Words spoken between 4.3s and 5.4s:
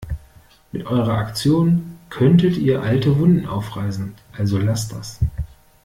also lasst das!